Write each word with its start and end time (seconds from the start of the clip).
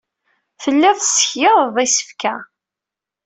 Telliḍ 0.61 0.97
tessekyadeḍ 0.99 1.77
isefka. 1.85 2.35